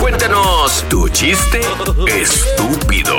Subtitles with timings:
[0.00, 1.60] Cuéntanos tu chiste
[2.08, 3.14] estúpido.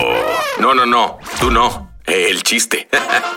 [0.59, 1.17] No, no, no.
[1.40, 1.88] Tú no.
[2.06, 2.88] El chiste.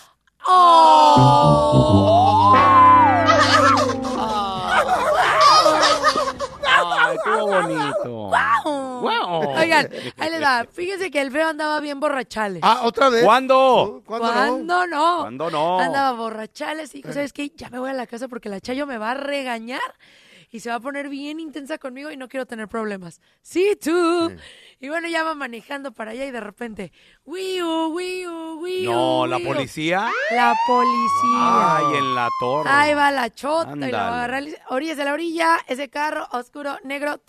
[6.67, 8.09] Ay, estuvo bonito.
[9.01, 9.57] Wow.
[9.57, 10.65] Oigan, ahí le da.
[10.71, 12.61] Fíjense que el feo andaba bien borrachales.
[12.63, 13.23] Ah, otra vez.
[13.23, 14.01] ¿Cuándo?
[14.05, 14.33] ¿Cuándo no?
[14.33, 15.17] ¿Cuándo no?
[15.21, 15.79] ¿Cuándo no?
[15.79, 17.49] Andaba borrachales y dijo, ¿sabes qué?
[17.55, 19.81] Ya me voy a la casa porque la Chayo me va a regañar
[20.51, 23.21] y se va a poner bien intensa conmigo y no quiero tener problemas.
[23.41, 24.35] Sí, tú.
[24.79, 26.91] Y bueno, ya va manejando para allá y de repente,
[27.25, 28.91] wiu, wiu, wiu.
[28.91, 30.09] No, la policía.
[30.31, 31.77] La policía.
[31.77, 32.69] Ay, en la torre.
[32.69, 34.43] Ahí va la chota y la va a agarrar.
[34.69, 37.21] Oríllese a la orilla, ese carro oscuro, negro.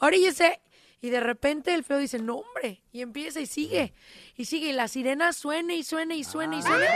[0.00, 0.60] Oríllese.
[1.00, 2.82] Y de repente el feo dice, no, hombre.
[2.92, 3.94] Y empieza y sigue.
[4.36, 4.70] Y sigue.
[4.70, 6.86] Y la sirena suena y suena y suena y suena.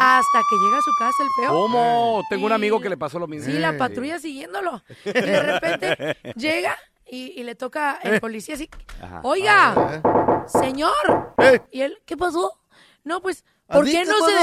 [0.00, 1.50] Hasta que llega a su casa el feo.
[1.52, 2.24] ¿Cómo?
[2.28, 3.52] Tengo un amigo que le pasó lo mismo.
[3.52, 4.82] Sí, la patrulla siguiéndolo.
[5.04, 8.68] Y de repente llega y, y le toca el policía así.
[9.00, 9.20] Ajá.
[9.22, 10.02] Oiga,
[10.48, 11.34] señor.
[11.38, 11.60] Eh.
[11.70, 12.58] ¿Y él qué pasó?
[13.04, 14.34] No, pues, ¿por ¿A ti qué no se...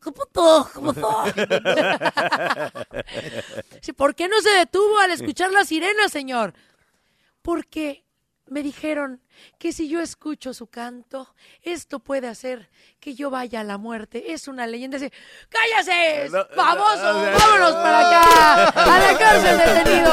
[0.00, 0.70] ¿Qué pasó?
[1.34, 1.42] ¿Qué?
[3.82, 6.54] Sí, ¿Por qué no se detuvo al escuchar la sirena, señor?
[7.42, 8.06] Porque
[8.52, 9.20] me dijeron
[9.58, 12.70] que si yo escucho su canto, esto puede hacer
[13.00, 14.32] que yo vaya a la muerte.
[14.32, 14.98] Es una leyenda.
[15.48, 16.30] ¡Cállase!
[16.54, 17.02] ¡Famoso!
[17.38, 18.68] ¡Vámonos para acá!
[18.68, 20.12] ¡A la cárcel detenido!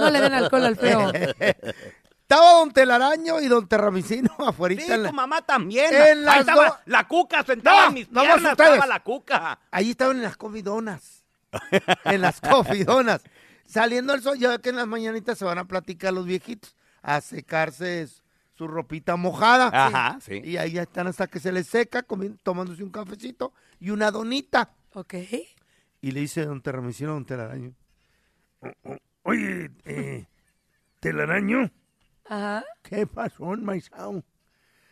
[0.00, 1.12] No le den alcohol al feo.
[1.12, 4.80] Estaba don Telaraño y don Terramicino afuera.
[4.80, 5.92] Sí, tu mamá también.
[5.92, 8.52] En Ahí estaba do- la cuca sentada No, en mis piernas.
[8.52, 9.58] Estaba la cuca.
[9.70, 11.24] Ahí estaban en las cofidonas.
[12.04, 13.20] en las cofidonas.
[13.70, 16.74] Saliendo el sol, ya ve que en las mañanitas se van a platicar los viejitos,
[17.02, 18.08] a secarse
[18.54, 19.70] su ropita mojada.
[19.72, 20.40] Ajá, sí.
[20.42, 24.10] Y ahí ya están hasta que se les seca, comi- tomándose un cafecito y una
[24.10, 24.74] donita.
[24.94, 25.14] ¿Ok?
[26.00, 27.72] Y le dice don Terramicino a don Telaraño.
[28.60, 30.26] "O- o- Oye, eh,
[30.98, 31.70] Telaraño,
[32.24, 32.64] Ajá.
[32.82, 34.24] ¿qué pasó en Maizao?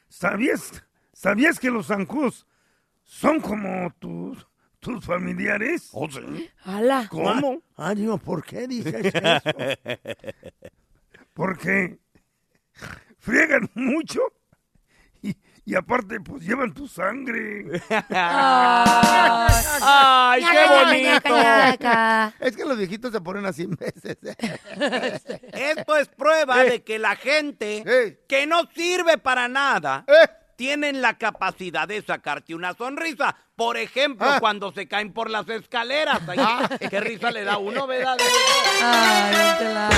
[0.08, 2.46] ¿Sabías, ¿Sabías que los zancudos
[3.02, 4.46] son como tus,
[4.80, 5.88] tus familiares?
[5.92, 6.50] ¿Oh, sí?
[6.64, 7.06] ¡Hala!
[7.10, 7.62] ¿Cómo?
[7.76, 9.19] Ah, digo, ¿por qué dices eso?
[11.34, 11.98] Porque
[13.19, 14.20] friegan mucho
[15.22, 17.80] y, y aparte pues llevan tu sangre.
[19.80, 21.34] ¡Ay, qué bonito!
[22.40, 24.19] Es que los viejitos se ponen así en veces.
[25.52, 26.70] Esto es prueba Eh.
[26.70, 28.24] de que la gente Eh.
[28.28, 30.28] que no sirve para nada Eh,
[30.58, 33.37] tienen la capacidad de sacarte una sonrisa.
[33.55, 34.38] Por ejemplo, Ah.
[34.40, 36.20] cuando se caen por las escaleras.
[36.28, 36.38] Ahí,
[36.90, 38.16] ¿Qué risa le da a uno, verdad?
[38.82, 39.88] Ay, don Tela.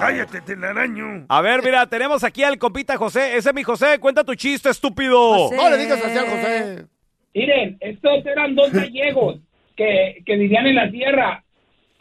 [0.00, 1.26] Cállate, telaraño.
[1.28, 3.36] A ver, mira, tenemos aquí al compita José.
[3.36, 3.98] Ese es mi José.
[4.00, 5.34] Cuenta tu chiste, estúpido.
[5.48, 5.56] José.
[5.56, 6.86] No le digas así al José.
[7.34, 9.36] Miren, estos eran dos gallegos
[9.76, 11.44] que, que vivían en la sierra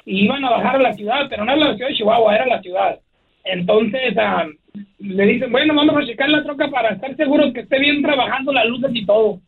[0.06, 2.46] y iban a bajar a la ciudad, pero no era la ciudad de Chihuahua, era
[2.48, 3.00] la ciudad.
[3.44, 4.45] Entonces ah,
[5.00, 8.53] le dicen, bueno, vamos a checar la troca para estar seguros que esté bien trabajando
[8.53, 9.39] las luces y todo.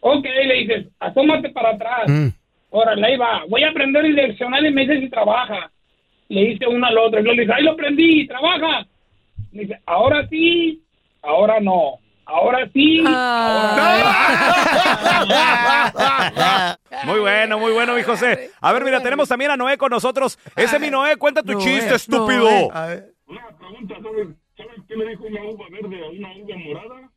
[0.00, 2.10] Ok, le dices, asómate para atrás.
[2.70, 3.42] Órale, ahí va.
[3.48, 5.70] Voy a prender el direccional y me dice si trabaja.
[6.28, 7.20] Le dice uno al otro.
[7.20, 8.86] Y le dice, ahí lo prendí, trabaja.
[9.52, 10.82] Le dice, ahora sí,
[11.22, 11.94] ahora no.
[12.24, 14.36] Ahora sí, Ah.
[17.04, 18.50] Muy bueno, muy bueno, mi José.
[18.60, 20.38] A ver, mira, tenemos también a Noé con nosotros.
[20.54, 21.16] Ese es mi Noé.
[21.16, 21.96] Cuenta tu Noé, chiste, Noé.
[21.96, 22.48] estúpido.
[22.72, 23.06] A ver.
[23.30, 27.10] Una pregunta, ¿sabes, ¿sabes qué le dijo una uva verde a una uva morada?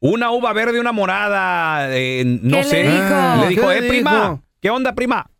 [0.00, 1.96] Una uva verde, una morada.
[1.96, 2.82] eh, no ¿Qué le sé.
[2.82, 3.36] dijo?
[3.40, 4.10] Le dijo, ¿Qué eh, le prima.
[4.12, 4.42] dijo?
[4.60, 5.30] ¿Qué onda, prima?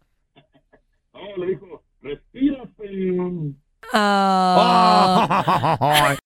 [1.12, 3.60] No, le dijo, respira, pen.
[3.92, 6.16] Ah.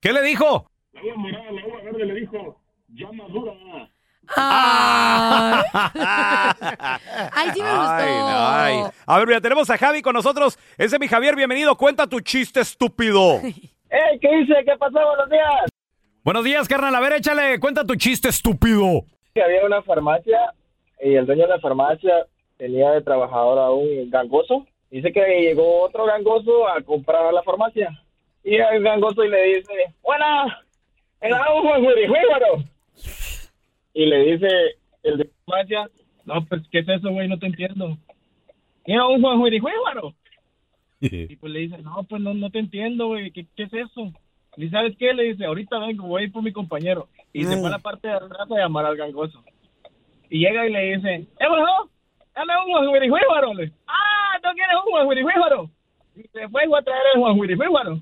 [0.00, 0.70] ¿Qué le dijo?
[0.92, 3.52] La uva morada, la uva verde le dijo, ya madura.
[4.36, 5.62] Ay.
[7.32, 7.92] Ay, sí me gustó.
[7.92, 8.82] Ay, ay.
[9.06, 10.58] A ver, mira, tenemos a Javi con nosotros.
[10.78, 11.76] Ese es mi Javier, bienvenido.
[11.76, 13.40] Cuenta tu chiste, estúpido.
[13.40, 14.54] ¿Qué dice?
[14.64, 14.98] ¿Qué pasó?
[15.06, 15.70] Buenos días.
[16.24, 16.94] Buenos días, carnal.
[16.94, 17.60] A ver, échale.
[17.60, 19.04] Cuenta tu chiste, estúpido.
[19.34, 20.52] Había una farmacia
[21.00, 22.26] y el dueño de la farmacia
[22.58, 24.66] tenía de trabajador a un gangoso.
[24.90, 27.90] Dice que llegó otro gangoso a comprar a la farmacia.
[28.44, 29.72] Y el gangoso y le dice,
[31.22, 32.64] me da un jueguijuíbaro.
[33.94, 34.48] Y le dice
[35.02, 35.88] el de farmacia,
[36.24, 37.28] no, pues, ¿qué es eso, güey?
[37.28, 37.96] No te entiendo.
[38.84, 40.14] Era un jueguijuíbaro.
[41.00, 44.12] Y pues le dice, no, pues no, no te entiendo, güey, ¿Qué, ¿qué es eso?
[44.56, 45.12] Y ¿sabes qué?
[45.12, 47.08] Le dice, ahorita vengo, voy a ir por mi compañero.
[47.32, 49.42] Y se fue a la parte de atrás a llamar al gangoso.
[50.30, 51.66] Y llega y le dice, ¡eh, bueno!
[52.34, 53.52] ¡Dame un jueguijuíbaro!
[53.54, 55.70] Le- ¡Ah, no quieres un jueguijuíbaro!
[56.16, 58.00] Y se fue y fue a traer el jueguijuíbaro.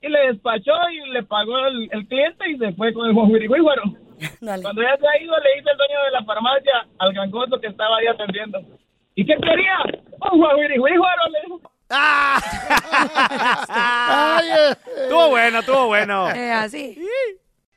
[0.00, 3.82] Y le despachó y le pagó el, el cliente y se fue con el jueguijuíbaro.
[4.40, 4.62] Dale.
[4.62, 7.68] Cuando ya se ha ido, le dice el dueño de la farmacia al gangoso que
[7.68, 8.58] estaba ahí atendiendo.
[9.14, 9.76] ¿Y qué quería?
[10.32, 11.60] Un jueguijuíbaro, le dijo.
[13.68, 14.76] Ay, eh.
[15.04, 16.30] Estuvo bueno, estuvo bueno.
[16.30, 16.98] Eh, así.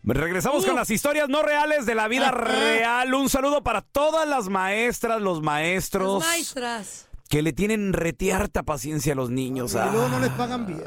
[0.03, 3.13] Regresamos con las historias no reales de la vida real.
[3.13, 7.07] Un saludo para todas las maestras, los Las maestros maestras.
[7.29, 9.73] que le tienen retiarta paciencia a los niños.
[9.73, 10.79] Y luego no Ay, les pagan bien.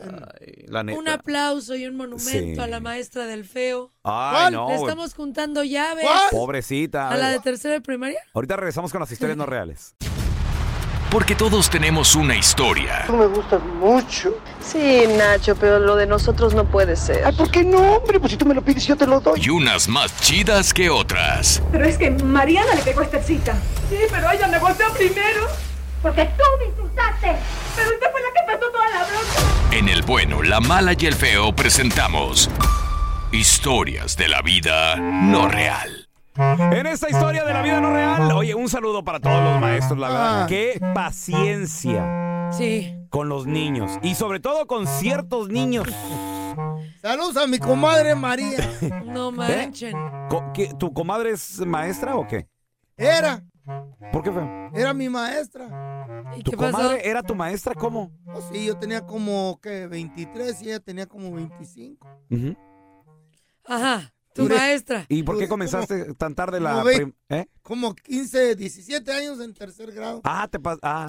[0.68, 0.98] La neta.
[0.98, 2.60] Un aplauso y un monumento Sí.
[2.60, 3.92] a la maestra del feo.
[4.02, 6.04] Ay, no, Le estamos juntando llaves.
[6.04, 6.20] ¿Cuál?
[6.30, 7.08] Pobrecita.
[7.10, 8.18] A la de tercera de primaria.
[8.34, 9.94] Ahorita regresamos con las historias no reales.
[11.10, 13.06] Porque todos tenemos una historia.
[14.60, 17.22] Sí, Nacho, pero lo de nosotros no puede ser.
[17.36, 18.18] ¿por qué no, hombre?
[18.18, 19.40] Pues si tú me lo pides, yo te lo doy.
[19.40, 21.62] Y unas más chidas que otras.
[21.70, 23.54] Pero es que Mariana le pegó esta cita.
[23.88, 25.46] Sí, pero ella me golpeó primero.
[26.02, 27.36] Porque tú me insultaste.
[27.76, 28.43] Pero usted fue la que
[29.76, 32.48] En el bueno, la mala y el feo presentamos
[33.32, 36.08] historias de la vida no real.
[36.36, 39.98] En esta historia de la vida no real, oye, un saludo para todos los maestros,
[39.98, 40.42] la verdad.
[40.42, 40.46] Ah.
[40.48, 42.94] Qué paciencia Sí.
[43.08, 45.88] con los niños y sobre todo con ciertos niños.
[47.02, 48.58] Saludos a mi comadre María.
[49.04, 49.94] No manchen.
[50.28, 52.48] Co- ¿qué- ¿Tu comadre es maestra o qué?
[52.96, 53.42] Era,
[54.12, 54.70] ¿Por qué feo?
[54.74, 56.32] era mi maestra.
[56.36, 56.72] ¿Y ¿Tu qué pasó?
[56.76, 57.74] comadre era tu maestra?
[57.74, 58.10] ¿Cómo?
[58.26, 59.86] Oh, sí, yo tenía como, ¿qué?
[59.86, 62.06] 23 y ella tenía como 25.
[62.30, 62.56] Ujú.
[63.66, 64.10] Ajá.
[64.34, 65.06] Tu Duré- maestra.
[65.08, 67.46] ¿Y por qué Pues, comenzaste tan tarde la como ve- prim- ¿eh?
[67.62, 70.20] Como 15, 17 años en tercer grado.
[70.24, 71.06] Ah, te pas- ah.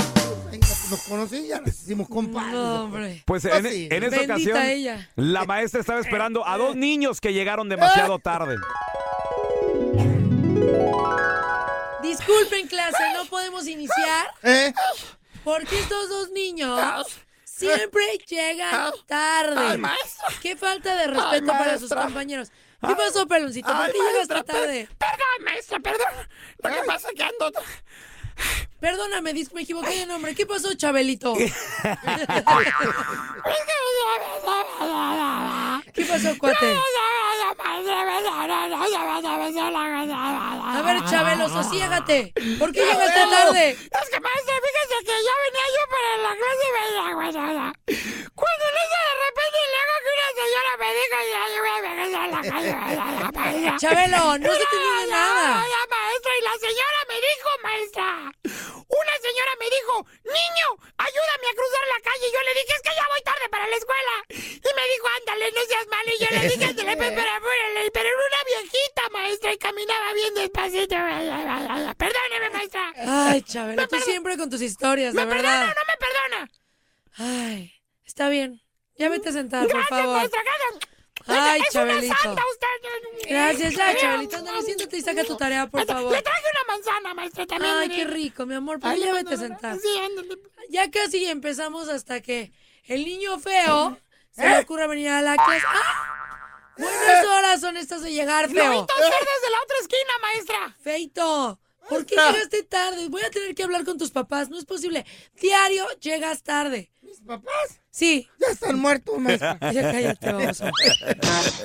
[0.52, 2.54] Ahí Nos conocí ya nos hicimos compadres.
[2.54, 3.24] No, hombre.
[3.26, 3.88] Pues Ah, en, sí.
[3.92, 5.10] en esta Bendita ocasión ella.
[5.16, 8.58] la maestra estaba esperando a dos niños que llegaron demasiado tarde.
[12.18, 14.74] Disculpen, clase, no podemos iniciar ¿Eh?
[15.44, 17.08] porque estos dos niños
[17.44, 19.82] siempre llegan tarde.
[20.42, 22.52] Qué falta de respeto para sus compañeros.
[22.86, 23.68] ¿Qué pasó, peloncito?
[23.68, 24.90] ¿Por qué llegaste tarde?
[24.98, 26.28] Perdón, maestra, perdón.
[26.64, 27.52] Lo que pasa es que ando...
[28.80, 30.36] Perdóname, me equivoqué de nombre.
[30.36, 31.34] ¿Qué pasó, Chabelito?
[35.94, 36.76] ¿Qué pasó, cuate?
[40.68, 42.34] A ver, Chabelo, sosiégate.
[42.60, 43.70] ¿Por qué llegaste tarde?
[43.72, 46.84] Es que, maestra, fíjese que ya venía yo para la clase y me
[48.36, 51.74] Cuando en eso de repente le hago que una señora me y ya yo voy
[51.74, 52.42] a la
[53.34, 53.70] calle.
[53.80, 55.48] Chabelo, no se te entiende nada
[57.76, 58.32] maestra.
[58.88, 60.68] Una señora me dijo, niño,
[60.98, 62.26] ayúdame a cruzar la calle.
[62.28, 64.16] Y yo le dije, es que ya voy tarde para la escuela.
[64.30, 66.10] Y me dijo, ándale, no seas malo.
[66.14, 67.42] Y yo le dije, ándale, pues, para.
[67.94, 70.96] Pero era una viejita, maestra, y caminaba bien despacito.
[70.96, 72.94] Ay, ay, Perdóneme, maestra.
[73.08, 76.52] Ay, Chabela, tú siempre con tus historias, de ¿Me perdona no me perdona?
[77.18, 77.74] Ay,
[78.06, 78.62] está bien.
[78.98, 80.18] Ya vete a sentar, Gracias, por favor.
[80.18, 80.42] Maestra,
[81.28, 82.16] Ay, es una Chabelito.
[82.22, 83.30] santa usted.
[83.30, 84.38] Gracias, ya, Chabelito.
[84.38, 86.12] Ándale, siéntate y saca tu tarea, por favor.
[86.12, 87.74] Le traje una manzana, maestra, también.
[87.76, 88.80] Ay, qué rico, mi amor.
[88.84, 89.78] Ay, ya vete a sentar.
[89.80, 90.38] Sí, ándale.
[90.70, 92.52] Ya casi empezamos hasta que
[92.86, 93.98] el niño feo
[94.32, 95.66] se le ocurra venir a la clase.
[95.68, 96.22] ¡Ah!
[96.78, 98.70] Buenas horas son estas de llegar, feo.
[98.72, 100.76] vi toser desde la otra esquina, maestra.
[100.84, 103.08] Feito, ¿por qué llegaste tarde?
[103.10, 104.50] Voy a tener que hablar con tus papás.
[104.50, 105.06] No es posible.
[105.40, 106.92] Diario llegas tarde.
[107.02, 107.80] ¿Mis papás?
[107.92, 108.28] Sí.
[108.40, 109.58] Ya están muertos, maestra.
[109.74, 110.58] Ya cállate, vamos.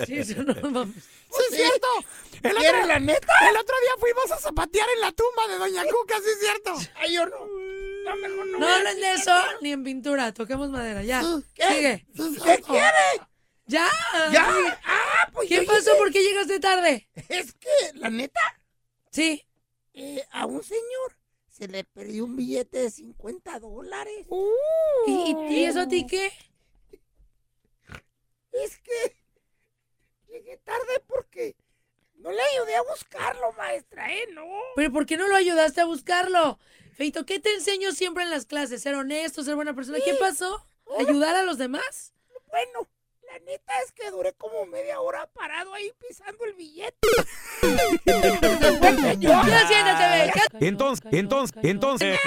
[0.06, 0.94] Sí, eso no vamos.
[0.94, 1.86] Sí, es cierto.
[2.42, 3.32] El otro, ¿Quieres la neta?
[3.50, 6.74] el otro día fuimos a zapatear en la tumba de Doña Cuca, sí es cierto.
[6.96, 7.36] Ay, yo no.
[8.04, 8.58] No, mejor no.
[8.58, 10.32] No hablen de eso ni en pintura.
[10.32, 11.02] Toquemos madera.
[11.04, 11.22] Ya.
[11.54, 11.68] ¿Qué?
[11.68, 12.06] Sigue.
[12.42, 13.26] ¿Qué quiere?
[13.66, 13.88] Ya.
[14.32, 14.48] ¿Ya?
[14.84, 15.96] Ah, pues ¿Qué pasó?
[15.98, 17.08] ¿Por qué llegaste tarde?
[17.28, 18.40] Es que, la neta,
[19.10, 19.44] Sí.
[20.02, 21.16] Eh, a un señor
[21.49, 24.26] se le perdió un billete de 50 dólares.
[25.07, 26.33] ¿Y, y- y eso a ti qué?
[28.52, 29.16] Es que
[30.28, 31.57] llegué tarde porque
[32.16, 34.26] no le ayudé a buscarlo, maestra, ¿eh?
[34.33, 34.47] No.
[34.76, 36.59] Pero ¿por qué no lo ayudaste a buscarlo?
[36.95, 38.83] Feito, ¿qué te enseño siempre en las clases?
[38.83, 39.99] Ser honesto, ser buena persona.
[40.04, 40.66] ¿Qué pasó?
[40.99, 42.12] ¿Ayudar a los demás?
[42.49, 42.88] Bueno,
[43.30, 47.08] la neta es que duré como media hora parado ahí pisando el billete.
[50.60, 52.18] Entonces, entonces, entonces.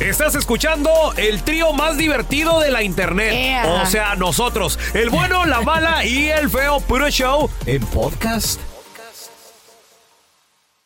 [0.00, 3.66] Estás escuchando el trío más divertido de la internet.
[3.82, 8.60] O sea, nosotros, el bueno, la mala y el feo puro show en podcast.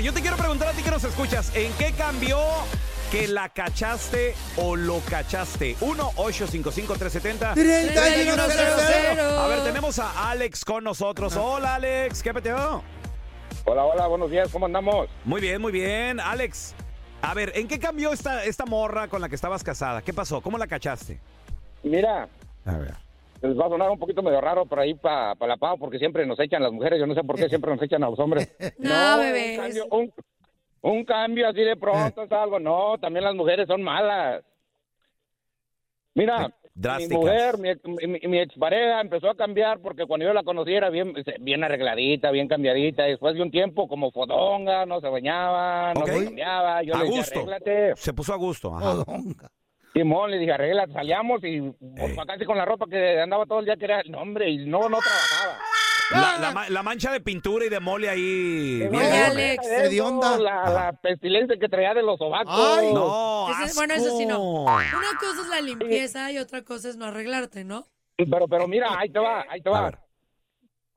[0.00, 2.38] Ver, yo te quiero preguntar a ti que nos escuchas, ¿en qué cambió
[3.10, 5.76] que la cachaste o lo cachaste?
[5.80, 7.54] 1-855-370.
[7.54, 9.20] 3100.
[9.20, 11.36] A ver, tenemos a Alex con nosotros.
[11.36, 12.82] Hola, Alex, ¿qué peteo?
[13.64, 15.08] Hola, hola, buenos días, ¿cómo andamos?
[15.24, 16.18] Muy bien, muy bien.
[16.18, 16.74] Alex,
[17.20, 20.00] a ver, ¿en qué cambió esta, esta morra con la que estabas casada?
[20.02, 20.40] ¿Qué pasó?
[20.40, 21.20] ¿Cómo la cachaste?
[21.82, 22.28] Mira,
[22.64, 23.09] A ver.
[23.42, 26.26] Les va a sonar un poquito medio raro por ahí para la pavo porque siempre
[26.26, 28.54] nos echan las mujeres, yo no sé por qué siempre nos echan a los hombres.
[28.78, 29.56] No, Un bebé.
[29.56, 30.12] cambio, un,
[30.82, 34.42] un cambio así de pronto es algo, no, también las mujeres son malas.
[36.14, 37.70] Mira, mi mujer, mi,
[38.08, 42.30] mi, mi expareja empezó a cambiar porque cuando yo la conocí era bien, bien arregladita,
[42.30, 43.04] bien cambiadita.
[43.04, 46.82] Después de un tiempo como fodonga, no se bañaba, no se cambiaba.
[46.82, 47.38] Yo A le dije, gusto.
[47.38, 47.96] arréglate.
[47.96, 48.74] Se puso a gusto.
[48.74, 48.90] Ajá.
[48.92, 49.50] Odonga.
[49.92, 51.60] Simón, le dije, arregla, salíamos y
[51.96, 54.48] pues, pa' casi con la ropa que andaba todo el día que era, no hombre,
[54.50, 55.58] y no, no trabajaba.
[56.12, 58.78] La, la ma- la mancha de pintura y de mole ahí.
[58.80, 59.24] bien Oye, enorme.
[59.50, 59.66] Alex.
[59.66, 60.38] Eso, Hedionda.
[60.38, 62.52] La, la pestilencia que traía de los sobacos.
[62.52, 64.68] Ay, No, Ese- bueno, eso sí no.
[64.68, 64.98] asco.
[64.98, 67.84] Una cosa es la limpieza y otra cosa es no arreglarte, ¿no?
[68.16, 69.92] Pero, pero mira, ahí te va, ahí te va.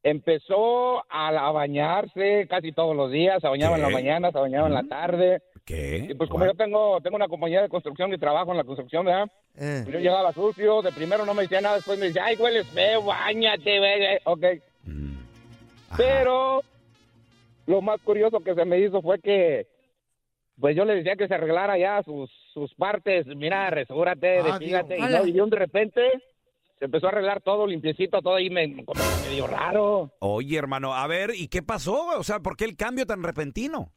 [0.01, 4.67] Empezó a, a bañarse casi todos los días, se bañaba en la mañana, se bañaba
[4.67, 5.41] en la tarde.
[5.65, 6.07] ¿Qué?
[6.09, 9.05] Y pues como yo tengo, tengo una compañía de construcción y trabajo en la construcción,
[9.05, 9.31] ¿verdad?
[9.55, 9.85] Eh.
[9.89, 13.03] Yo llegaba sucio, de primero no me decía nada, después me decía, ay, hueles feo,
[13.03, 14.19] bañate, güey.
[14.25, 14.45] Ok.
[14.83, 15.15] Mm.
[15.95, 16.61] Pero
[17.65, 19.67] lo más curioso que se me hizo fue que,
[20.59, 23.25] pues yo le decía que se arreglara ya sus, sus partes.
[23.27, 24.97] Mira, resúrate, Ah, despígate.
[24.97, 26.01] Y, no, y de repente
[26.77, 30.11] se empezó a arreglar todo limpiecito, todo ahí me, como que medio raro.
[30.19, 32.17] Oye, hermano, a ver, ¿y qué pasó?
[32.17, 33.93] O sea, ¿por qué el cambio tan repentino?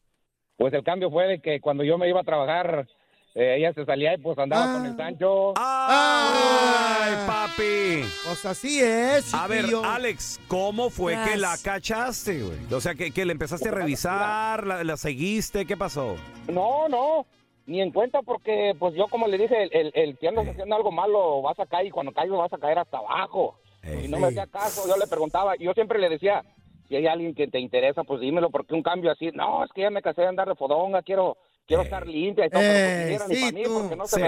[0.56, 2.86] Pues el cambio fue de que cuando yo me iba a trabajar,
[3.34, 4.72] eh, ella se salía y pues andaba Ah.
[4.78, 5.50] con el Sancho.
[5.56, 7.24] ¡Ay, Ah.
[7.26, 8.04] papi!
[8.24, 9.66] Pues así es, A ver.
[9.84, 12.58] Alex, ¿cómo fue que la cachaste, güey?
[12.72, 16.16] O sea, que, que le empezaste a revisar, la, la seguiste, ¿qué pasó?
[16.48, 17.26] No, no,
[17.66, 20.74] ni en cuenta porque pues yo como le dije, el, el, el que andas haciendo
[20.74, 23.58] algo malo vas a caer y cuando caigas vas a caer hasta abajo.
[23.82, 24.06] Ey.
[24.06, 26.42] y no me hacía caso, yo le preguntaba, yo siempre le decía,
[26.86, 29.82] si hay alguien que te interesa, pues dímelo, porque un cambio así, no, es que
[29.82, 31.86] ya me casé de andar de fodonga, quiero quiero Ey.
[31.86, 33.74] estar limpia y todo, pero Eh, pues, ni era ni sí, para mí, tú.
[33.80, 34.22] porque no, se Sí.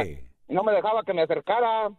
[0.49, 1.91] me, no me dejaba que me acercara.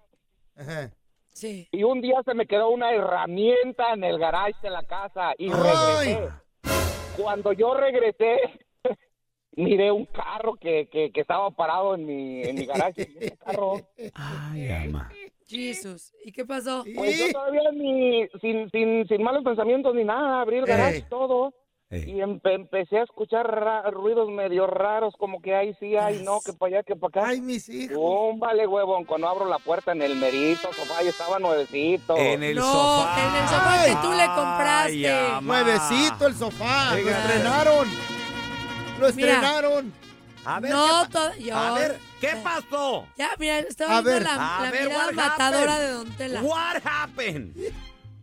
[0.58, 0.92] Ajá.
[1.32, 1.68] Sí.
[1.72, 5.46] Y un día se me quedó una herramienta en el garage de la casa y
[5.46, 5.54] Ay.
[5.54, 6.30] regresé.
[7.16, 8.38] Cuando yo regresé,
[9.54, 13.08] miré un carro que, que, que estaba parado en mi, en mi garage.
[13.10, 13.76] Y ese carro,
[14.16, 15.10] Ay, ama.
[15.50, 16.14] Jesús.
[16.24, 16.84] ¿Y qué pasó?
[16.96, 21.06] pues yo todavía ni, sin, sin, sin malos pensamientos ni nada, abrí el garage Ey.
[21.10, 21.54] todo.
[21.92, 26.40] y empe- empecé a escuchar ra- ruidos medio raros, como que ahí sí, ay no,
[26.40, 27.30] que para allá, que para acá.
[27.32, 27.98] Ay, mis hijos.
[28.00, 32.16] Un vale huevón, cuando abro la puerta en el merito, sofá, ya estaba nuevecito.
[32.16, 33.28] En el no, sofá.
[33.28, 35.10] en el sofá que tú le compraste.
[35.10, 35.42] Ay.
[35.42, 36.92] Nuevecito el sofá.
[36.96, 37.88] Lo estrenaron.
[39.00, 39.42] Lo Mira.
[40.46, 43.08] A ver, no, ¿qué yo- A ver, ¿qué pasó?
[43.18, 44.24] Ya, mira, estaba A viendo ver.
[44.24, 45.88] la, la mirada what matadora happened?
[45.88, 46.42] de Don Tela.
[46.42, 47.56] What happened?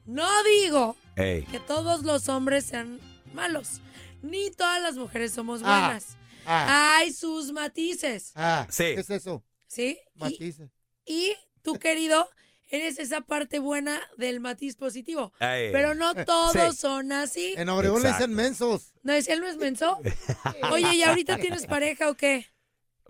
[0.07, 1.43] No digo Ey.
[1.45, 3.01] que todos los hombres sean
[3.35, 3.81] malos,
[4.23, 6.17] ni todas las mujeres somos Ah, buenas.
[6.47, 6.97] ah.
[6.99, 8.95] Hay sus matices, Ah, Sí.
[8.95, 9.45] ¿qué es eso?
[9.67, 9.99] ¿sí?
[10.15, 10.71] Y, Matices.
[11.05, 12.29] y tú, querido,
[12.69, 15.33] eres esa parte buena del matiz positivo.
[15.39, 16.77] Pero no todos Sí.
[16.77, 17.55] son así.
[17.57, 18.93] En Obregón le dicen mensos.
[19.03, 19.99] ¿No es él no es menso?
[20.73, 22.47] Oye, ¿y ahorita tienes pareja o qué?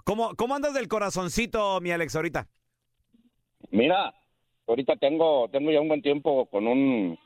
[0.04, 2.48] ¿Cómo, ¿Cómo andas del corazoncito, mi Alex, ahorita?
[3.70, 4.14] Mira,
[4.66, 7.18] ahorita tengo tengo ya un buen tiempo con un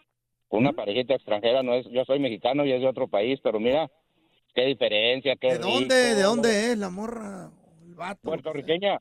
[0.49, 3.61] con una parejita extranjera, no es yo soy mexicano y es de otro país, pero
[3.61, 3.91] mira,
[4.55, 5.95] qué diferencia, qué ¿De dónde?
[6.15, 7.51] ¿De dónde es la morra?
[7.87, 8.21] El vato.
[8.23, 9.01] Puertorriqueña.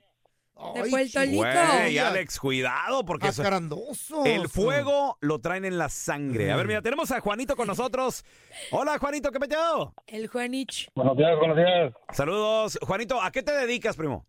[0.75, 1.19] De Ay, Puerto.
[1.21, 1.37] Rico.
[1.37, 4.25] Güey, Alex, cuidado, porque eso- Jacarandosos.
[4.25, 6.51] el fuego lo traen en la sangre.
[6.51, 8.25] A ver, mira, tenemos a Juanito con nosotros.
[8.71, 9.93] Hola, Juanito, ¿qué metido?
[10.05, 10.89] El Juanich.
[10.95, 11.93] Buenos días, buenos días.
[12.11, 12.77] Saludos.
[12.81, 14.25] Juanito, ¿a qué te dedicas, primo?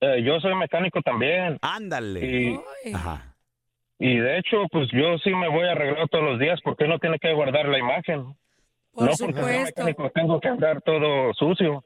[0.00, 1.58] Eh, yo soy mecánico también.
[1.62, 2.20] Ándale.
[2.26, 2.92] Y, Ay.
[2.94, 3.36] Ajá.
[3.98, 6.98] y de hecho, pues yo sí me voy a arreglar todos los días porque uno
[6.98, 8.34] tiene que guardar la imagen.
[8.92, 9.84] Por no porque supuesto.
[9.84, 11.84] mecánico tengo que andar todo sucio.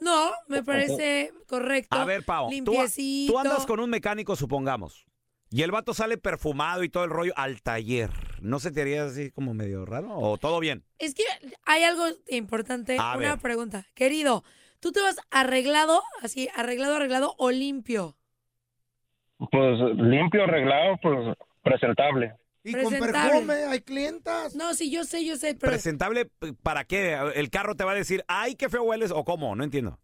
[0.00, 1.96] No, me parece correcto.
[1.96, 3.32] A ver, Pau, tú, Limpiecito.
[3.32, 5.06] tú andas con un mecánico, supongamos,
[5.50, 8.10] y el vato sale perfumado y todo el rollo al taller.
[8.40, 10.18] ¿No se te haría así como medio raro?
[10.18, 10.84] ¿O todo bien?
[10.98, 11.22] Es que
[11.64, 12.96] hay algo importante.
[12.98, 13.38] A una ver.
[13.38, 13.86] pregunta.
[13.94, 14.44] Querido,
[14.80, 18.16] ¿tú te vas arreglado, así, arreglado, arreglado o limpio?
[19.50, 22.34] Pues limpio, arreglado, pues presentable.
[22.64, 23.30] Y con Presentable.
[23.30, 24.56] perfume, hay clientas.
[24.56, 25.72] No, sí, yo sé, yo sé, pero...
[25.72, 26.30] ¿Presentable
[26.62, 27.16] para qué?
[27.34, 29.10] ¿El carro te va a decir, ay, qué feo hueles?
[29.10, 29.54] ¿O cómo?
[29.54, 29.98] No entiendo.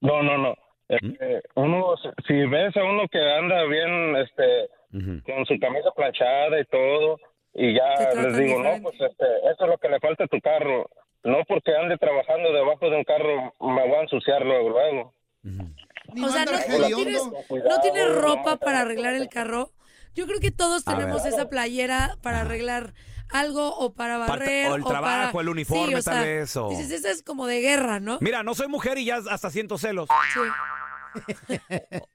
[0.00, 0.54] No, no, no.
[0.88, 1.14] ¿Mm?
[1.54, 1.94] uno,
[2.26, 7.16] si ves a uno que anda bien, este, con su camisa planchada y todo,
[7.54, 8.78] y ya les digo, diferente.
[8.78, 10.90] no, pues este, eso es lo que le falta a tu carro.
[11.22, 15.14] No porque ande trabajando debajo de un carro, me voy a ensuciar luego, luego.
[15.42, 19.70] Ni O sea, no, no tienes, no tienes ropa para arreglar el carro.
[20.14, 21.32] Yo creo que todos A tenemos ver.
[21.32, 22.94] esa playera para arreglar
[23.28, 24.66] algo o para Para- barrer.
[24.70, 27.46] o el trabajo, para- el uniforme, Sí, o tal vez, o- Dices, esa es como
[27.46, 28.18] de guerra, ¿no?
[28.20, 30.08] Mira, no soy mujer y ya hasta siento celos.
[30.34, 30.40] Sí.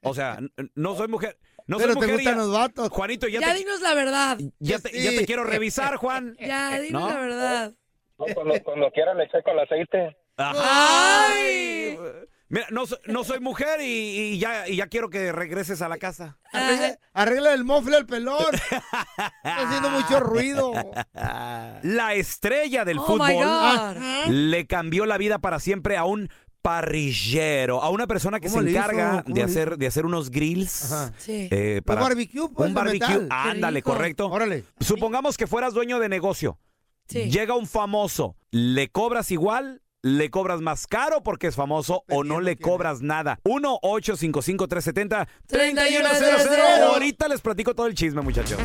[0.02, 0.38] O sea,
[0.74, 1.38] no soy mujer.
[1.66, 2.88] No Pero soy te mujer y gustan ya- los vatos.
[2.90, 4.38] Juanito, ya, Ya, te, dinos la verdad.
[4.60, 6.36] ya, te, ya te quiero revisar, Juan.
[6.40, 7.08] Ya, dinos ¿No?
[7.08, 7.74] la verdad.
[8.18, 10.16] No, cuando, cuando quiera le checo el aceite.
[10.36, 11.98] ¡Ay!
[12.48, 13.84] Mira, no, no soy mujer y,
[14.34, 16.38] y ya, y ya quiero que regreses a la casa.
[16.52, 18.54] Arregla, arregla el mofle al pelón.
[18.54, 19.32] Está
[19.66, 20.72] haciendo mucho ruido.
[21.82, 24.28] La estrella del Oh, my fútbol God.
[24.28, 26.28] le cambió la vida para siempre a un
[26.62, 28.78] parrillero, a una persona que se ¿Cómo le hizo?
[28.80, 30.94] encarga ¿Cómo de le hacer, de hacer unos grills.
[31.18, 31.48] Sí.
[31.50, 33.28] eh, para un barbecue, pues, un de barbecue, metal.
[33.30, 33.92] ándale, rico.
[33.92, 34.28] correcto.
[34.28, 34.64] Órale.
[34.80, 36.58] Supongamos que fueras dueño de negocio.
[37.08, 37.30] Sí.
[37.30, 39.82] Llega un famoso, ¿le cobras igual?
[40.06, 43.40] ¿Le cobras más caro porque es famoso o no le cobras nada?
[43.42, 45.26] 1-855-370-3100.
[46.92, 48.56] Ahorita les platico todo el chisme, muchachos.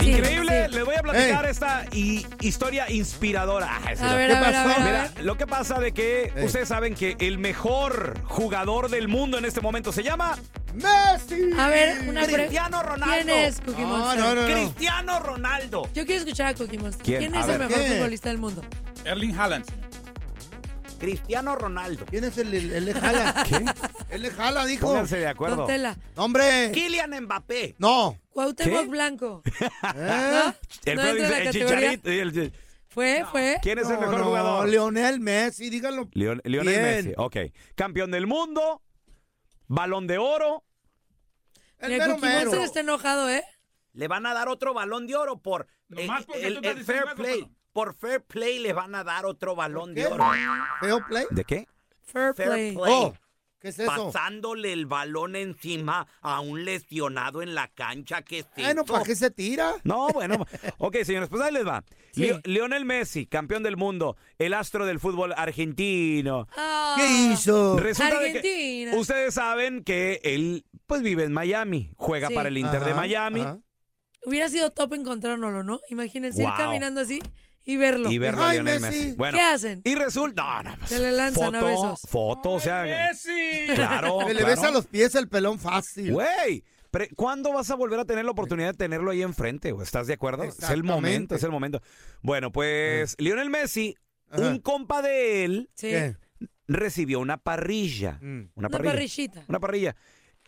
[0.00, 0.74] Sí, Increíble, sí.
[0.74, 1.50] les voy a platicar Ey.
[1.50, 3.68] esta hi- historia inspiradora.
[3.70, 4.16] Ah, A no.
[4.16, 4.68] ver, ¿Qué a ver, a pasó?
[4.68, 5.24] ver, a Mira, ver.
[5.26, 6.46] lo que pasa de que Ey.
[6.46, 10.38] ustedes saben que el mejor jugador del mundo en este momento se llama
[10.72, 11.50] ¡Messi!
[11.58, 13.14] A ver, una pre- Cristiano Ronaldo.
[13.14, 14.20] ¿Quién es Cookie No, Monster?
[14.20, 14.54] no, no, no.
[14.54, 15.82] Cristiano Ronaldo.
[15.92, 17.04] Yo quiero escuchar a Cookie Monster.
[17.04, 17.18] ¿Quién?
[17.18, 17.92] ¿Quién, A es ver, el mejor ¿quién?
[17.94, 18.62] futbolista del mundo?
[19.04, 19.66] Erling Haaland.
[20.98, 22.04] Cristiano Ronaldo.
[22.06, 23.44] ¿Quién es el, el, el le jala?
[23.48, 23.64] ¿Qué?
[24.14, 24.86] Él le jala, dijo.
[24.86, 25.66] Pónganse de acuerdo.
[26.16, 26.70] ¡Hombre!
[26.72, 27.76] Kylian Mbappé.
[27.78, 28.18] No.
[28.30, 28.86] Cuauhtémoc ¿Qué?
[28.88, 29.42] Blanco.
[29.94, 30.40] ¿Eh?
[30.44, 30.54] ¿No?
[30.84, 32.12] El ¿No feo entra en dice la el chicharito.
[32.12, 32.52] y el-
[32.88, 33.58] Fue, fue.
[33.62, 34.68] ¿Quién es el mejor no, jugador?
[34.68, 36.08] Lionel Messi, díganlo.
[36.14, 36.82] Leon- Lionel Bien.
[36.82, 37.12] Messi.
[37.16, 37.36] Ok.
[37.74, 38.82] Campeón del mundo.
[39.66, 40.64] Balón de oro.
[41.78, 42.52] El mero mero.
[42.54, 43.44] Está enojado, ¿eh?
[43.92, 47.14] Le van a dar otro balón de oro por Nomás porque el, el fair eso,
[47.16, 47.48] play.
[47.78, 50.24] Por fair play le van a dar otro balón de oro.
[50.80, 51.26] ¿Feo play?
[51.30, 51.68] ¿De qué?
[52.02, 52.74] Fair, Fair play.
[52.74, 52.92] play.
[52.92, 53.14] Oh,
[53.60, 54.06] ¿qué es eso?
[54.10, 58.22] Pasándole el balón encima a un lesionado en la cancha.
[58.22, 58.84] ¿Qué es Bueno?
[58.84, 59.74] ¿para qué se tira?
[59.84, 60.44] No, bueno.
[60.78, 61.84] Ok, señores, pues ahí les va.
[62.12, 62.32] Sí.
[62.42, 66.48] Lionel Messi, campeón del mundo, el astro del fútbol argentino.
[66.56, 67.78] Ah, ¿Qué hizo?
[67.78, 72.34] Resulta de que ustedes saben que él pues vive en Miami, juega Sí.
[72.34, 73.58] para el Inter de Miami ajá.
[74.26, 75.78] Hubiera sido top encontrárnoslo, ¿no?
[75.90, 77.20] Imagínense ir caminando así
[77.68, 78.10] y verlo.
[78.10, 78.98] y verlo a Lionel Messi.
[78.98, 79.12] Messi.
[79.16, 79.82] Bueno, ¿Qué hacen?
[79.84, 82.00] y resulta, no, no, pues, Se le lanzan a foto, besos.
[82.08, 83.66] foto, o sea, Messi.
[83.74, 84.46] claro, Se le claro.
[84.46, 86.12] besa los pies el pelón fácil.
[86.12, 86.64] Güey,
[87.14, 89.74] ¿cuándo vas a volver a tener la oportunidad de tenerlo ahí enfrente?
[89.82, 90.44] ¿Estás de acuerdo?
[90.44, 91.82] Es el momento, es el momento.
[92.22, 93.94] Bueno, pues Lionel Messi
[94.32, 95.70] un compa de él
[96.66, 98.18] recibió una parrilla.
[98.20, 98.26] Mm.
[98.26, 98.92] Una Una parrilla.
[98.92, 99.44] parrillita.
[99.48, 99.96] Una parrilla.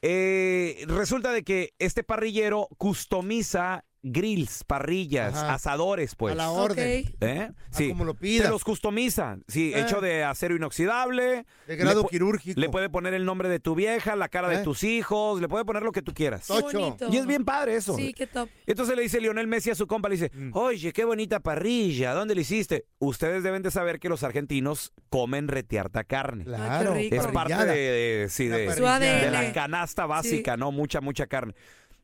[0.03, 5.55] Eh, resulta de que este parrillero customiza grills, parrillas, Ajá.
[5.55, 6.33] asadores, pues.
[6.33, 7.05] A la orden.
[7.21, 7.51] ¿Eh?
[7.71, 7.91] Sí.
[7.91, 8.45] como lo pida.
[8.45, 9.37] Te los customiza.
[9.49, 9.81] Sí, Eh.
[9.81, 11.45] hecho de acero inoxidable.
[11.67, 12.61] De grado Le pu- quirúrgico.
[12.61, 14.59] Le puede poner el nombre de tu vieja, la cara Eh.
[14.59, 16.47] de tus hijos, le puede poner lo que tú quieras.
[16.47, 17.09] Qué bonito.
[17.11, 17.95] Y es bien padre eso.
[17.97, 18.49] Sí, qué top.
[18.67, 20.51] Entonces le dice Lionel Messi a su compa, le dice, Mm.
[20.55, 22.87] oye, qué bonita parrilla, ¿dónde le hiciste?
[22.99, 26.45] Ustedes deben de saber que los argentinos comen retearta carne.
[26.45, 26.95] Claro.
[26.95, 27.15] rico.
[27.15, 28.99] Es parte de, de- sí, Una de, parrillada.
[28.99, 29.21] Su ADN.
[29.25, 30.73] de la canasta básica, ¿no?
[30.73, 31.55] Mucha, mucha carne.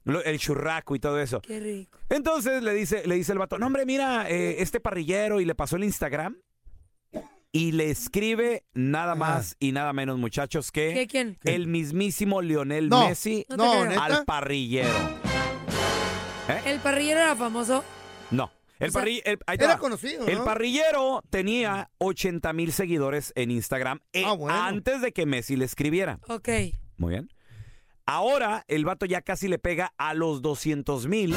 [0.07, 1.41] Lo- El churraco y todo eso.
[1.43, 1.99] Qué rico.
[2.09, 5.55] Entonces le dice, le dice el vato, no hombre, mira, eh, este parrillero y le
[5.55, 6.37] pasó el Instagram
[7.53, 11.39] y le escribe nada más y nada menos, muchachos, que ¿Qué, quién?
[11.45, 13.09] el mismísimo Lionel No.
[13.09, 13.85] Messi No te No, creo.
[13.87, 14.05] ¿neta?
[14.05, 14.95] al parrillero.
[16.65, 17.85] ¿El parrillero era famoso?
[18.31, 18.51] No.
[18.79, 19.81] El O sea, parri- el- ahí te Era va.
[19.81, 20.45] conocido, El ¿no?
[20.45, 24.63] parrillero tenía 80 mil seguidores en Instagram eh, Ah, bueno.
[24.63, 26.19] antes de que Messi le escribiera.
[26.29, 26.49] Ok.
[26.99, 27.29] Muy bien.
[28.07, 31.35] Ahora el vato ya casi le pega a los 200 mil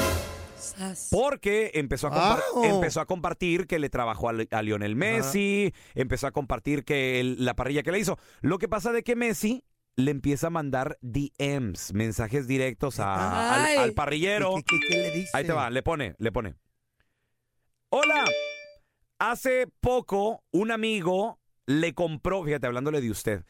[1.10, 6.32] porque empezó a, empezó a compartir que le trabajó a, a Lionel Messi, empezó a
[6.32, 8.18] compartir que el- la parrilla que le hizo.
[8.40, 9.64] Lo que pasa de que Messi
[9.96, 14.54] le empieza a mandar DMs, mensajes directos a- al, parrillero.
[14.56, 15.30] ¿Qué, qué- qué le dice?
[15.32, 16.54] Ahí te va, le pone, le pone.
[17.88, 18.24] Hola,
[19.18, 23.44] hace poco un amigo le compró, fíjate, hablándole de usted,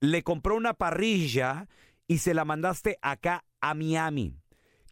[0.00, 1.68] le compró una parrilla
[2.06, 4.36] y se la mandaste acá a Miami.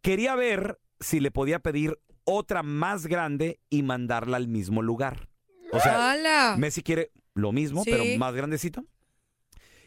[0.00, 5.28] Quería ver si le podía pedir otra más grande y mandarla al mismo lugar.
[5.72, 6.56] O sea, ¡Hala!
[6.58, 7.90] Messi quiere lo mismo, Sí.
[7.90, 8.84] pero más grandecito.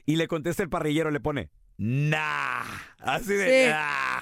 [0.05, 2.63] Y le contesta el parrillero, le pone, nah.
[2.99, 3.69] Así de, Sí.
[3.71, 4.21] nah.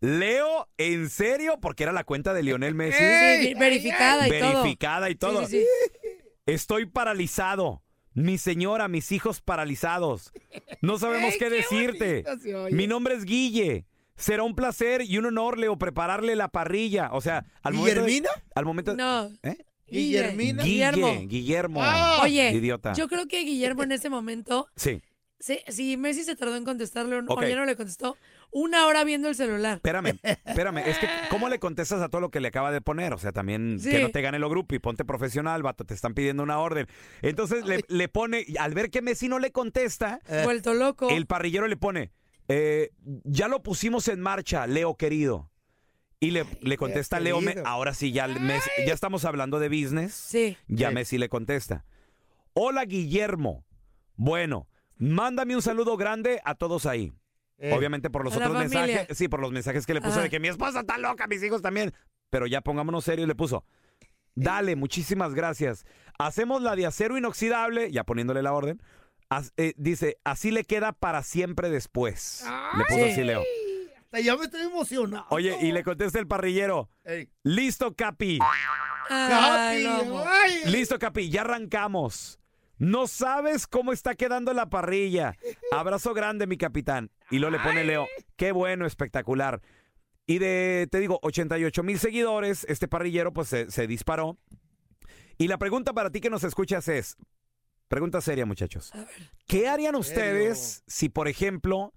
[0.00, 1.58] Leo, ¿en serio?
[1.60, 2.98] Porque era la cuenta de Lionel Messi.
[2.98, 4.60] Sí, verificada y todo.
[4.62, 5.46] verificada y todo.
[5.46, 5.66] Sí, sí,
[6.02, 6.08] sí.
[6.46, 7.82] Estoy paralizado.
[8.14, 10.32] Mi señora, mis hijos paralizados.
[10.80, 12.24] No sabemos qué, qué decirte.
[12.70, 13.86] Mi nombre es Guille.
[14.16, 17.10] Será un placer y un honor, Leo, prepararle la parrilla.
[17.12, 18.00] O sea, al momento.
[18.02, 18.30] de- ¿Guillermina?
[18.54, 18.94] al momento.
[18.94, 19.28] No.
[19.42, 19.56] ¿Eh?
[19.88, 20.62] Guillermina.
[20.62, 21.28] Guille, Guillermo.
[21.28, 21.80] Guillermo.
[21.82, 22.20] Ah.
[22.22, 22.92] Oye, Idiota.
[22.94, 25.02] yo creo que Guillermo en ese momento, Sí.
[25.40, 27.42] si, si Messi se tardó en contestarle o Ok.
[27.44, 28.16] ya no le contestó,
[28.54, 29.74] una hora viendo el celular.
[29.76, 30.78] Espérame, espérame.
[30.78, 33.12] Es que, ¿cómo le contestas a todo lo que le acaba de poner?
[33.12, 33.90] O sea, también Sí.
[33.90, 36.86] que no te gane lo grupo y ponte profesional, vato, te están pidiendo una orden.
[37.20, 41.10] Entonces le, le pone, al ver que Messi no le contesta, Vuelto loco.
[41.10, 42.12] el parrillero le pone,
[42.48, 42.90] eh,
[43.24, 45.50] ya lo pusimos en marcha, Leo querido.
[46.20, 50.14] Y le, le contesta Leo, me- ahora sí, ya, Messi- ya estamos hablando de business.
[50.14, 50.56] Sí.
[50.68, 50.94] Ya Sí.
[50.94, 51.84] Messi le contesta.
[52.54, 53.66] Hola Guillermo.
[54.14, 57.12] Bueno, mándame un saludo grande a todos ahí.
[57.58, 57.72] Eh.
[57.72, 58.80] Obviamente por los otros familia.
[58.86, 59.16] mensajes.
[59.16, 60.22] Sí, por los mensajes que le puso Ajá.
[60.22, 61.92] de que mi esposa está loca, mis hijos también.
[62.30, 63.64] Pero ya pongámonos serios, le puso.
[64.34, 65.86] Dale, muchísimas gracias.
[66.18, 68.82] Hacemos la de acero inoxidable, ya poniéndole la orden.
[69.28, 72.44] As- eh, dice, así le queda para siempre después.
[72.76, 73.10] Le puso Sí.
[73.12, 73.42] así, Leo.
[74.04, 75.26] Hasta Ya me estoy emocionado.
[75.30, 76.88] Oye, y le contesta el parrillero.
[77.04, 77.28] Ey.
[77.44, 78.38] Listo, Capi.
[79.08, 79.86] Ay, Capi,
[80.26, 80.70] ay.
[80.72, 82.38] Listo, Capi, ya arrancamos.
[82.78, 85.36] No sabes cómo está quedando la parrilla.
[85.72, 87.10] Abrazo grande, mi capitán.
[87.30, 88.06] Y luego le pone Leo.
[88.36, 89.60] Qué bueno, espectacular.
[90.26, 94.38] Y de, te digo, 88 mil seguidores, este parrillero pues se, se disparó.
[95.38, 97.16] Y la pregunta para ti que nos escuchas es,
[97.88, 98.92] pregunta seria muchachos,
[99.46, 101.92] ¿qué harían ustedes si, por ejemplo,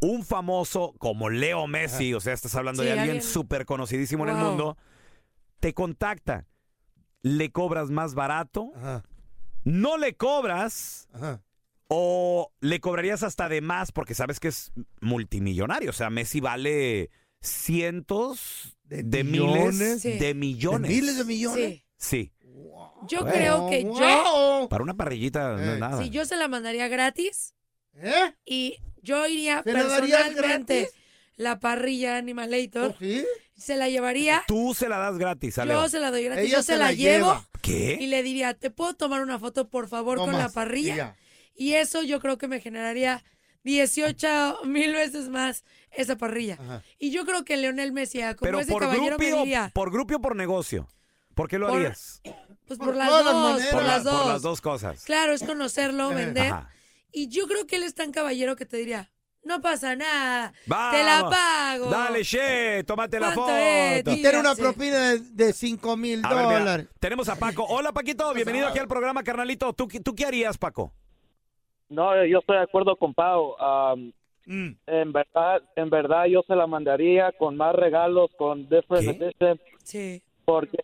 [0.00, 4.24] un famoso como Leo Messi, o sea, estás hablando Sí, de alguien alguien- súper conocidísimo
[4.24, 4.44] en el Wow.
[4.48, 4.76] mundo,
[5.60, 6.46] te contacta,
[7.22, 9.04] le cobras más barato, Ajá,
[9.64, 11.40] no le cobras ajá.
[11.94, 17.10] O le cobrarías hasta de más porque sabes que es multimillonario, o sea, Messi vale
[17.40, 19.74] cientos De de, millones.
[19.74, 20.18] miles Sí.
[20.18, 20.88] de millones.
[20.88, 21.70] ¿De miles de millones?
[21.70, 21.84] Sí.
[21.98, 22.32] Sí,
[23.08, 23.32] Yo Bueno.
[23.34, 25.72] creo que yo, para una parrillita no Eh.
[25.74, 26.02] es nada.
[26.02, 27.54] si yo se la mandaría gratis
[28.00, 28.32] ¿Eh?
[28.44, 30.88] y yo iría ¿Se la darías personalmente
[31.36, 33.24] la parrilla Animalator, ¿Oh, sí?
[33.56, 35.82] se la llevaría, Tú se la das gratis, a Leo.
[35.82, 37.48] yo se la doy gratis, Ella yo se, se la, la llevo lleva.
[37.54, 38.06] y ¿Qué?
[38.08, 41.16] le diría, ¿te puedo tomar una foto por favor No con la parrilla?
[41.54, 43.22] Y eso yo creo que me generaría
[43.64, 46.58] 18 mil veces más esa parrilla.
[46.60, 46.82] Ajá.
[46.98, 50.20] Y yo creo que Leonel Messi, como Pero ese por caballero me por grupo o
[50.20, 50.88] por negocio.
[51.34, 52.20] ¿Por qué lo Por- harías?
[52.66, 53.70] pues por por, las todas las dos, maneras.
[53.70, 54.22] por Por, la- las dos.
[54.22, 55.04] por las dos cosas.
[55.04, 56.14] Claro, es conocerlo, Eh.
[56.14, 56.52] vender.
[56.52, 56.70] Ajá.
[57.10, 59.10] Y yo creo que él es tan caballero que te diría,
[59.44, 60.96] no pasa nada, Vamos.
[60.96, 61.90] te la pago.
[61.90, 64.16] Dale, che, tómate la ¿Cuánto foto.
[64.16, 66.86] tiene una propina de, de 5 mil A ver, mira, dólares.
[67.00, 67.64] tenemos a Paco.
[67.68, 69.72] Hola, Paquito, bienvenido aquí al programa, carnalito.
[69.72, 70.94] ¿Tú, ¿Tú qué harías, Paco?
[71.92, 73.54] No, yo estoy de acuerdo con Pau.
[74.44, 74.70] Mm.
[74.88, 79.24] en verdad, en verdad yo se la mandaría con más regalos, con different ¿Qué?
[79.24, 80.22] edition, Sí.
[80.44, 80.78] porque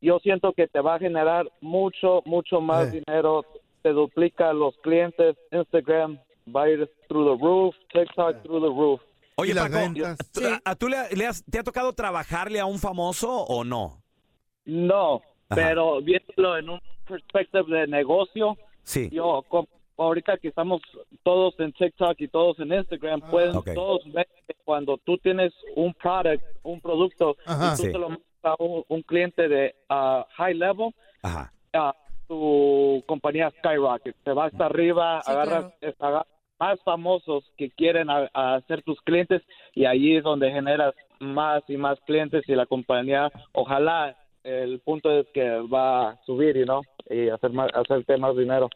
[0.00, 3.02] yo siento que te va a generar mucho, mucho más Eh.
[3.04, 3.44] dinero.
[3.82, 5.36] Te duplica los clientes.
[5.50, 6.20] Instagram
[6.54, 7.74] va a ir through the roof.
[7.92, 9.00] TikTok through the roof.
[9.34, 10.16] Oye, Paco, ventas.
[10.32, 14.00] ¿tú- ¿a tú le, le has- te ha tocado trabajarle a un famoso o no?
[14.66, 15.16] No,
[15.48, 15.54] Ajá.
[15.56, 19.08] pero viéndolo en un perspective de negocio, Sí.
[19.10, 19.42] yo
[19.98, 20.80] ahorita que estamos
[21.22, 23.70] todos en TikTok y todos en Instagram, pueden Ok.
[23.74, 27.74] todos ver que cuando tú tienes un product, un producto, Ajá.
[27.74, 27.92] y tú Sí.
[27.92, 30.90] se lo mandas a un, un cliente de ah, high level,
[31.22, 31.52] Ajá.
[31.74, 31.94] ah,
[32.28, 36.26] tu compañía skyrocket, te va hasta arriba, Sí, agarras, agarras
[36.60, 39.42] más famosos que quieren a, a ser tus clientes
[39.74, 45.10] y ahí es donde generas más y más clientes y la compañía, ojalá el punto
[45.10, 48.68] es que va a subir, you know, y hacer más, hacerte más dinero.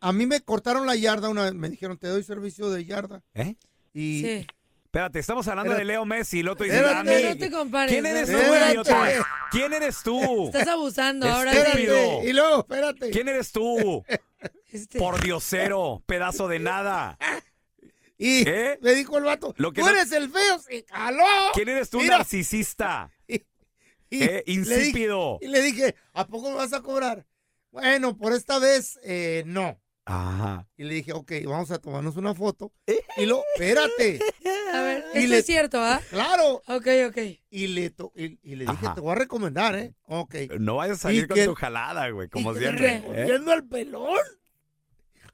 [0.00, 3.22] A mí me cortaron la yarda una vez, me dijeron, te doy servicio de yarda.
[3.34, 3.56] ¿Eh?
[3.92, 4.46] Y Sí.
[4.84, 6.40] Espérate, estamos hablando de Leo Messi.
[6.40, 6.80] El otro dice.
[6.80, 7.92] No te compares.
[7.92, 9.06] ¿Quién eres tú, idiota?
[9.50, 10.46] ¿Quién eres tú?
[10.46, 12.22] Estás abusando ahora Estúpido.
[12.24, 13.10] y luego, espérate.
[13.10, 14.04] ¿Quién eres tú?
[14.70, 17.18] Este, Por diosero, pedazo de nada.
[18.18, 18.78] Y ¿Eh?
[18.82, 21.24] me dijo el vato, Lo que tú no- eres el feo, se caló.
[21.54, 22.18] ¿Quién eres tú, Mira.
[22.18, 23.10] narcisista?
[23.28, 23.46] Y Eh,
[24.10, 25.38] le dije- insípido.
[25.42, 27.26] y le dije, ¿a poco me vas a cobrar?
[27.70, 29.80] Bueno, por esta vez, eh, no.
[30.04, 30.66] Ajá.
[30.78, 32.72] Y le dije, ok, vamos a tomarnos una foto.
[33.18, 34.20] Y lo, espérate.
[34.72, 36.00] a ver, Y esto le- es cierto, ¿ah?
[36.10, 36.62] Claro.
[36.68, 37.18] Ok, ok.
[37.50, 38.94] Y le, to- y, y le dije, Ajá.
[38.94, 39.92] te voy a recomendar, ¿eh?
[40.04, 40.34] Ok.
[40.60, 42.94] No vayas a salir Y con que- tu jalada, güey, como Y siempre.
[42.96, 43.02] ¿eh?
[43.06, 44.18] recogiendo al pelón.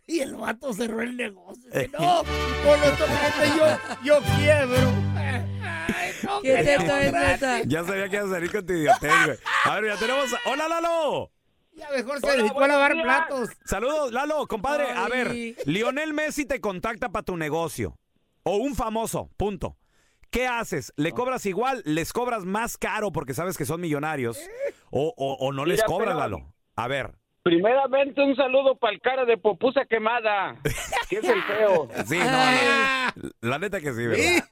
[0.07, 1.65] Y el vato cerró el negocio.
[1.67, 4.93] Dice, no, con esto gente yo, yo quiebro.
[5.17, 7.63] Ay, no, ¿Qué es neta?
[7.65, 9.39] Ya sabía que ibas a salir con tu idiotez, güey.
[9.67, 10.33] A ver, ya tenemos.
[10.33, 11.31] a- ¡Hola, Lalo!
[11.75, 13.51] Ya mejor se dedicó a lavar platos.
[13.65, 14.91] Saludos, Lalo, compadre.
[14.91, 15.33] A ver,
[15.67, 17.97] Lionel Messi te contacta para tu negocio.
[18.45, 19.77] O un famoso, punto.
[20.31, 20.93] ¿Qué haces?
[20.97, 21.83] ¿Le cobras igual?
[21.85, 24.39] ¿Les cobras más caro porque sabes que son millonarios?
[24.91, 26.55] ¿O, o- o no les Mira, cobras, pero- Lalo?
[26.77, 27.15] A ver.
[27.43, 30.57] Primeramente un saludo para el cara de popusa quemada,
[31.11, 31.89] que es el feo.
[32.07, 32.25] Sí, no,
[33.23, 33.31] no.
[33.43, 34.45] La neta que sí, ¿verdad?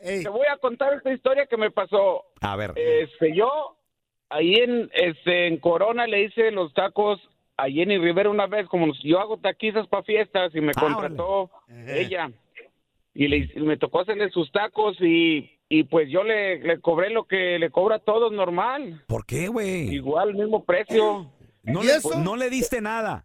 [0.00, 2.22] Ey, Te voy a contar esta historia que me pasó.
[2.40, 2.72] A ver.
[2.76, 3.75] Este, yo
[4.28, 7.20] ahí en, este, en Corona le hice los tacos
[7.56, 11.50] a Jenny Rivera una vez, como yo hago taquizas para fiestas y me Ah, contrató
[11.86, 12.30] ella.
[13.14, 17.08] Y le, y me tocó hacerle sus tacos y, y pues yo le, le cobré
[17.08, 19.02] lo que le cobra a todos normal.
[19.06, 19.88] ¿Por qué, güey?
[19.94, 21.30] Igual, mismo precio.
[21.62, 22.18] No, ¿Y le, eso?
[22.20, 23.24] no le diste nada.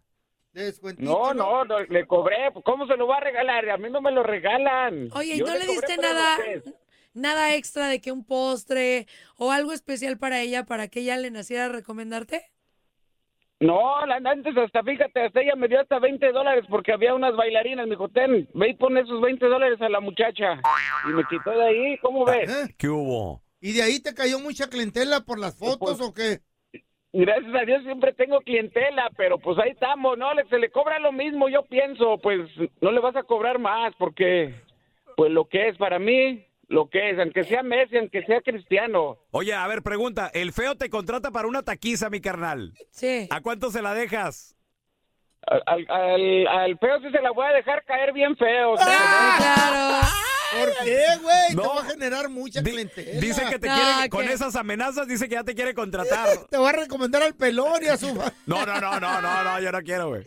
[0.98, 2.36] No, no, no, le cobré.
[2.64, 3.68] ¿Cómo se lo va a regalar?
[3.70, 5.08] A mí no me lo regalan.
[5.14, 6.36] Oye, ¿y no le diste nada.
[7.14, 11.30] Nada extra de que un postre o algo especial para ella para que ella le
[11.30, 12.42] naciera a recomendarte?
[13.60, 17.36] No, la- antes hasta, fíjate, hasta ella me dio hasta 20 dólares porque había unas
[17.36, 17.86] bailarinas.
[17.86, 20.60] Me dijo, ten, ve y pon esos 20 dólares a la muchacha.
[21.08, 22.50] Y me quitó de ahí, ¿cómo ves?
[22.50, 22.74] ¿Eh?
[22.76, 23.40] ¿Qué hubo?
[23.60, 26.40] ¿Y de ahí te cayó mucha clientela por las fotos Pues, o qué?
[27.12, 30.34] Gracias a Dios siempre tengo clientela, pero pues ahí estamos, ¿no?
[30.34, 32.40] Le- Se le cobra lo mismo, yo pienso, pues
[32.80, 34.52] no le vas a cobrar más porque,
[35.16, 39.18] pues lo que es para mí, lo que es, aunque sea Messi, aunque sea Cristiano.
[39.30, 40.30] Oye, a ver, pregunta.
[40.32, 42.72] El feo te contrata para una taquiza, mi carnal.
[42.90, 43.26] Sí.
[43.30, 44.56] ¿A cuánto se la dejas?
[45.46, 48.74] Al, al, al- al feo sí se la voy a dejar caer bien feo.
[48.76, 50.06] Claro.
[50.52, 51.54] ¿Por qué, güey?
[51.54, 51.62] No.
[51.62, 53.20] Te va a generar mucha clientela.
[53.20, 56.28] dice que te No, quiere, con esas amenazas, dice que ya te quiere contratar.
[56.50, 58.14] Te va a recomendar al pelón y a su...
[58.46, 60.26] No, no, no, no, no, no, yo no quiero, güey.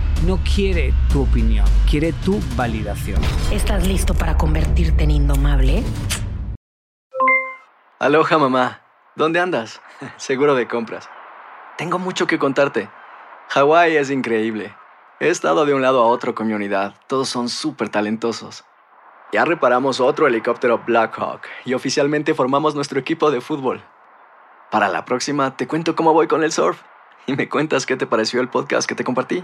[0.25, 3.19] no quiere tu opinión, quiere tu validación.
[3.51, 5.83] ¿Estás listo para convertirte en indomable?
[7.99, 8.81] Aloha mamá,
[9.15, 9.81] ¿dónde andas?
[10.17, 11.09] Seguro de compras.
[11.77, 12.89] Tengo mucho que contarte.
[13.49, 14.75] Hawái es increíble.
[15.19, 16.95] He estado de un lado a otro con mi unidad.
[17.07, 18.63] Todos son súper talentosos.
[19.31, 23.81] Ya reparamos otro helicóptero Blackhawk y oficialmente formamos nuestro equipo de fútbol.
[24.69, 26.81] Para la próxima te cuento cómo voy con el surf
[27.27, 29.43] y me cuentas qué te pareció el podcast que te compartí,